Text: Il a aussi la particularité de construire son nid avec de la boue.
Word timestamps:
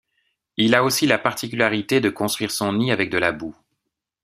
Il 0.57 0.73
a 0.73 0.83
aussi 0.83 1.05
la 1.05 1.19
particularité 1.19 2.01
de 2.01 2.09
construire 2.09 2.49
son 2.49 2.73
nid 2.73 2.91
avec 2.91 3.11
de 3.11 3.19
la 3.19 3.31
boue. 3.31 3.55